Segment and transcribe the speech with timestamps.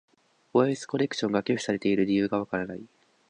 [0.51, 2.81] ボイスコレクションが拒否されている理由がわからない。